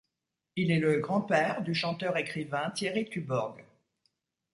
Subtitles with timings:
[0.55, 3.63] Il est le grand-père du chanteur écrivain Thierry Tuborg.